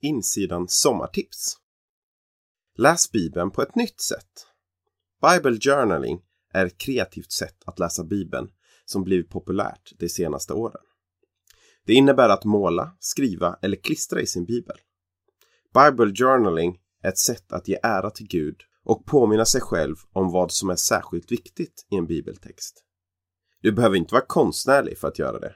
insidan 0.00 0.68
sommartips. 0.68 1.56
Läs 2.76 3.12
Bibeln 3.12 3.50
på 3.50 3.62
ett 3.62 3.74
nytt 3.74 4.00
sätt. 4.00 4.46
Bible 5.22 5.58
Journaling 5.60 6.20
är 6.52 6.66
ett 6.66 6.78
kreativt 6.78 7.32
sätt 7.32 7.56
att 7.66 7.78
läsa 7.78 8.04
Bibeln 8.04 8.50
som 8.84 9.04
blivit 9.04 9.30
populärt 9.30 9.92
de 9.98 10.08
senaste 10.08 10.52
åren. 10.52 10.82
Det 11.86 11.94
innebär 11.94 12.28
att 12.28 12.44
måla, 12.44 12.96
skriva 12.98 13.58
eller 13.62 13.76
klistra 13.76 14.20
i 14.20 14.26
sin 14.26 14.44
bibel. 14.44 14.76
Bible 15.74 16.14
Journaling 16.14 16.78
är 17.02 17.08
ett 17.08 17.18
sätt 17.18 17.52
att 17.52 17.68
ge 17.68 17.78
ära 17.82 18.10
till 18.10 18.26
Gud 18.28 18.56
och 18.84 19.06
påminna 19.06 19.44
sig 19.44 19.60
själv 19.60 19.96
om 20.12 20.32
vad 20.32 20.52
som 20.52 20.70
är 20.70 20.76
särskilt 20.76 21.32
viktigt 21.32 21.86
i 21.90 21.96
en 21.96 22.06
bibeltext. 22.06 22.84
Du 23.60 23.72
behöver 23.72 23.96
inte 23.96 24.14
vara 24.14 24.24
konstnärlig 24.26 24.98
för 24.98 25.08
att 25.08 25.18
göra 25.18 25.38
det. 25.38 25.54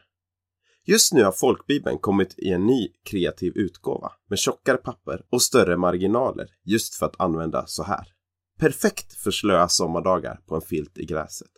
Just 0.85 1.13
nu 1.13 1.25
har 1.25 1.33
folkbibeln 1.33 1.99
kommit 1.99 2.39
i 2.39 2.51
en 2.51 2.67
ny 2.67 2.89
kreativ 3.05 3.53
utgåva 3.57 4.13
med 4.29 4.39
tjockare 4.39 4.77
papper 4.77 5.27
och 5.31 5.43
större 5.43 5.77
marginaler 5.77 6.49
just 6.65 6.95
för 6.95 7.07
att 7.07 7.21
använda 7.21 7.67
så 7.67 7.83
här. 7.83 8.07
Perfekt 8.59 9.13
för 9.13 9.31
slöa 9.31 9.69
sommardagar 9.69 10.41
på 10.47 10.55
en 10.55 10.61
filt 10.61 10.99
i 10.99 11.05
gräset. 11.05 11.51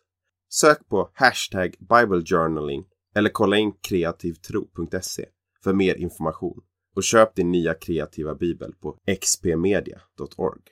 Sök 0.50 0.88
på 0.88 1.10
hashtag 1.14 1.74
biblejournaling 1.78 2.84
eller 3.14 3.30
kolla 3.30 3.56
in 3.56 3.72
kreativtro.se 3.72 5.26
för 5.64 5.72
mer 5.72 5.94
information 5.94 6.60
och 6.96 7.02
köp 7.02 7.34
din 7.34 7.50
nya 7.50 7.74
kreativa 7.74 8.34
bibel 8.34 8.74
på 8.74 8.98
xpmedia.org. 9.20 10.62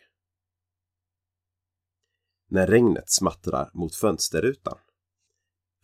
När 2.51 2.67
regnet 2.67 3.11
smattrar 3.11 3.71
mot 3.75 3.95
fönsterrutan. 3.95 4.79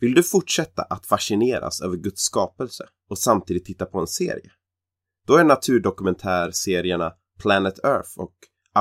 Vill 0.01 0.15
du 0.15 0.23
fortsätta 0.23 0.83
att 0.83 1.07
fascineras 1.07 1.81
över 1.81 1.97
Guds 1.97 2.23
skapelse 2.23 2.89
och 3.09 3.19
samtidigt 3.19 3.65
titta 3.65 3.87
på 3.87 3.99
en 3.99 4.07
serie? 4.07 4.51
Då 5.27 5.37
är 5.37 5.45
naturdokumentärserierna 5.45 7.13
Planet 7.43 7.85
Earth 7.85 8.19
och 8.19 8.35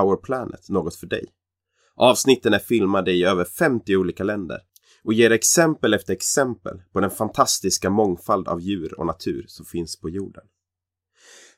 Our 0.04 0.16
Planet 0.16 0.70
något 0.70 0.96
för 0.96 1.08
dig. 1.08 1.26
Avsnitten 1.96 2.54
är 2.54 2.60
filmade 2.60 3.12
i 3.12 3.24
över 3.24 3.46
50 3.46 3.96
olika 3.96 4.24
länder 4.24 4.62
och 5.04 5.14
ger 5.14 5.32
exempel 5.32 5.94
efter 5.94 6.14
exempel 6.14 6.82
på 6.94 7.00
den 7.00 7.12
fantastiska 7.12 7.90
mångfald 7.90 8.48
av 8.48 8.62
djur 8.62 9.00
och 9.00 9.06
natur 9.06 9.46
som 9.48 9.66
finns 9.66 10.00
på 10.00 10.10
jorden. 10.10 10.44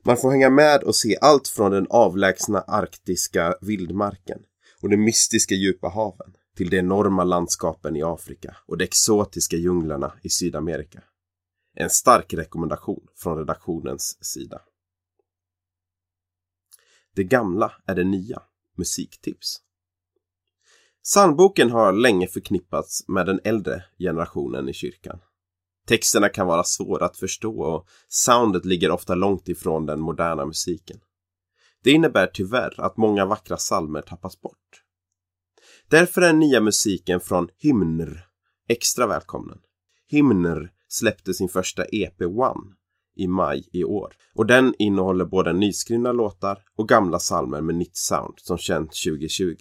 Man 0.06 0.18
får 0.18 0.32
hänga 0.32 0.50
med 0.50 0.84
och 0.84 0.96
se 0.96 1.18
allt 1.22 1.48
från 1.48 1.72
den 1.72 1.88
avlägsna 1.90 2.62
arktiska 2.62 3.56
vildmarken 3.62 4.40
och 4.82 4.90
de 4.90 4.98
mystiska 4.98 5.56
djupa 5.56 5.88
haven 5.88 6.34
till 6.60 6.70
de 6.70 6.78
enorma 6.78 7.24
landskapen 7.24 7.96
i 7.96 8.04
Afrika 8.04 8.58
och 8.66 8.78
de 8.78 8.84
exotiska 8.84 9.58
djunglerna 9.58 10.14
i 10.22 10.30
Sydamerika. 10.30 11.04
En 11.76 11.90
stark 11.90 12.34
rekommendation 12.34 13.08
från 13.16 13.38
redaktionens 13.38 14.26
sida. 14.26 14.62
Det 17.16 17.24
gamla 17.24 17.74
är 17.86 17.96
det 17.96 18.04
nya. 18.04 18.42
Musiktips. 18.78 19.62
Psalmboken 21.04 21.72
har 21.72 21.94
länge 21.94 22.28
förknippats 22.28 23.08
med 23.08 23.26
den 23.26 23.40
äldre 23.44 23.84
generationen 24.00 24.70
i 24.70 24.74
kyrkan. 24.74 25.20
Texterna 25.88 26.30
kan 26.30 26.48
vara 26.48 26.64
svåra 26.64 27.06
att 27.06 27.18
förstå 27.18 27.62
och 27.62 27.88
soundet 28.08 28.66
ligger 28.66 28.92
ofta 28.92 29.16
långt 29.16 29.50
ifrån 29.50 29.86
den 29.86 30.00
moderna 30.00 30.46
musiken. 30.46 31.00
Det 31.84 31.92
innebär 31.92 32.28
tyvärr 32.28 32.82
att 32.82 32.98
många 32.98 33.26
vackra 33.26 33.58
psalmer 33.58 34.02
tappas 34.02 34.42
bort. 34.42 34.84
Därför 35.90 36.22
är 36.22 36.28
den 36.28 36.40
nya 36.40 36.62
musiken 36.62 37.20
från 37.20 37.50
Hymner 37.58 38.28
extra 38.68 39.08
välkommen. 39.08 39.60
Hymner 40.08 40.72
släppte 40.88 41.34
sin 41.34 41.50
första 41.50 41.86
EP 41.86 42.22
One 42.22 42.76
i 43.16 43.28
maj 43.28 43.70
i 43.72 43.84
år 43.84 44.14
och 44.36 44.46
den 44.46 44.74
innehåller 44.80 45.26
både 45.26 45.54
nyskrivna 45.54 46.12
låtar 46.12 46.64
och 46.76 46.90
gamla 46.90 47.20
psalmer 47.20 47.62
med 47.62 47.76
nytt 47.76 47.98
sound 47.98 48.34
som 48.38 48.58
känt 48.58 48.90
2020. 49.06 49.56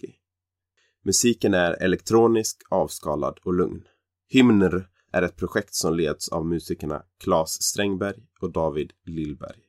Musiken 1.05 1.53
är 1.53 1.71
elektronisk, 1.71 2.57
avskalad 2.69 3.39
och 3.43 3.53
lugn. 3.53 3.83
Hymner 4.27 4.89
är 5.11 5.21
ett 5.21 5.37
projekt 5.37 5.75
som 5.75 5.95
leds 5.95 6.29
av 6.29 6.45
musikerna 6.45 7.03
Claes 7.23 7.63
Strängberg 7.63 8.17
och 8.41 8.51
David 8.51 8.91
Lillberg. 9.05 9.59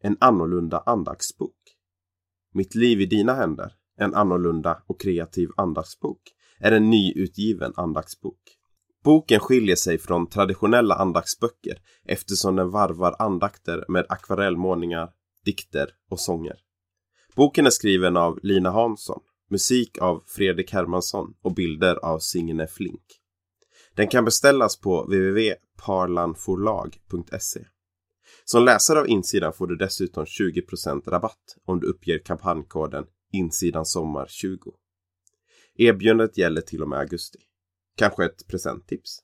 En 0.00 0.16
annorlunda 0.20 0.78
andaktsbok. 0.86 1.56
Mitt 2.54 2.74
liv 2.74 3.00
i 3.00 3.06
dina 3.06 3.34
händer, 3.34 3.74
en 3.98 4.14
annorlunda 4.14 4.82
och 4.86 5.00
kreativ 5.00 5.48
andaktsbok, 5.56 6.20
är 6.60 6.72
en 6.72 6.90
nyutgiven 6.90 7.72
andaktsbok. 7.76 8.40
Boken 9.04 9.40
skiljer 9.40 9.76
sig 9.76 9.98
från 9.98 10.28
traditionella 10.28 10.94
andaktsböcker 10.94 11.78
eftersom 12.04 12.56
den 12.56 12.70
varvar 12.70 13.16
andakter 13.18 13.84
med 13.88 14.06
akvarellmålningar, 14.08 15.10
dikter 15.44 15.88
och 16.10 16.20
sånger. 16.20 16.56
Boken 17.36 17.66
är 17.66 17.70
skriven 17.70 18.16
av 18.16 18.38
Lina 18.42 18.70
Hansson, 18.70 19.20
musik 19.50 19.98
av 19.98 20.22
Fredrik 20.26 20.72
Hermansson 20.72 21.34
och 21.42 21.54
bilder 21.54 21.96
av 21.96 22.18
Signe 22.18 22.66
Flink. 22.66 23.02
Den 23.96 24.08
kan 24.08 24.24
beställas 24.24 24.80
på 24.80 25.02
www.parlanforlag.se. 25.02 27.64
Som 28.44 28.64
läsare 28.64 29.00
av 29.00 29.08
insidan 29.08 29.52
får 29.52 29.66
du 29.66 29.76
dessutom 29.76 30.24
20% 30.24 31.10
rabatt 31.10 31.56
om 31.64 31.80
du 31.80 31.86
uppger 31.86 32.18
Insidan 33.32 33.86
Sommar 33.86 34.26
20. 34.26 34.72
Erbjudandet 35.74 36.38
gäller 36.38 36.60
till 36.60 36.82
och 36.82 36.88
med 36.88 36.98
augusti. 36.98 37.38
Kanske 37.96 38.24
ett 38.24 38.46
presenttips? 38.46 39.18